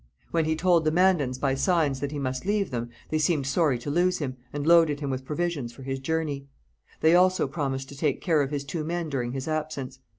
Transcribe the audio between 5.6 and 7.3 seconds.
for his journey. They